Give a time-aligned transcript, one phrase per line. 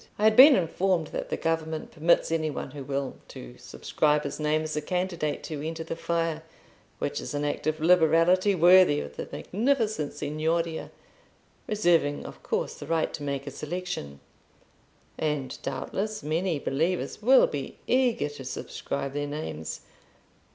[0.17, 4.39] I had been informed that the government permits any one who will, to subscribe his
[4.39, 9.15] name as a candidate to enter the fire—which is an act of liberality worthy of
[9.15, 14.19] the magnificent Signoria—reserving of course the right to make a selection.
[15.19, 19.81] And doubtless many believers will be eager to subscribe their names.